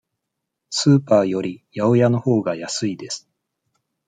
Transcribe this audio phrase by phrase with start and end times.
[0.71, 3.29] スーパーより八百屋のほうが安いです。